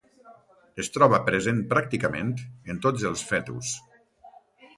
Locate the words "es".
0.83-0.87